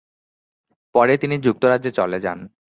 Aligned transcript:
পরে 0.95 1.13
তিনি 1.17 1.35
যুক্তরাজ্যে 1.37 1.91
চলে 1.91 2.17
যান। 2.19 2.39